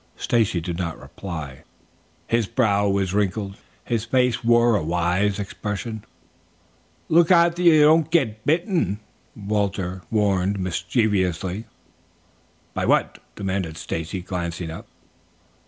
[0.17, 1.61] Stacy did not reply.
[2.25, 6.03] His brow was wrinkled; his face wore a wise expression.
[7.07, 8.99] "Look out that you don't get bitten,"
[9.35, 9.77] warned
[10.09, 11.65] Walter mischievously.
[12.73, 14.87] "By what?" demanded Stacy, glancing up.